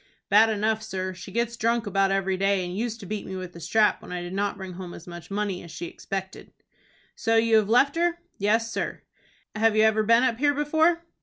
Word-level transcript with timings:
"Bad 0.29 0.49
enough, 0.49 0.81
sir. 0.81 1.13
She 1.13 1.31
gets 1.31 1.55
drunk 1.55 1.85
about 1.85 2.09
every 2.09 2.35
day 2.35 2.65
and 2.65 2.75
used 2.75 2.99
to 3.01 3.05
beat 3.05 3.27
me 3.27 3.35
with 3.35 3.55
a 3.55 3.59
strap 3.59 4.01
when 4.01 4.11
I 4.11 4.23
did 4.23 4.33
not 4.33 4.57
bring 4.57 4.73
home 4.73 4.95
as 4.95 5.05
much 5.05 5.29
money 5.29 5.61
as 5.61 5.69
she 5.69 5.85
expected." 5.85 6.51
"So 7.15 7.35
you 7.35 7.57
have 7.57 7.69
left 7.69 7.95
her?" 7.97 8.17
"Yes, 8.39 8.71
sir." 8.73 9.03
"Have 9.55 9.75
you 9.75 9.83
ever 9.83 10.01
been 10.01 10.23
up 10.23 10.39
here 10.39 10.55
before?" 10.55 11.03